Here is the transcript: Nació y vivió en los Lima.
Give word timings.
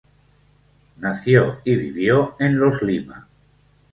Nació 0.97 1.59
y 1.63 1.75
vivió 1.75 2.35
en 2.39 2.57
los 2.57 2.81
Lima. 2.81 3.27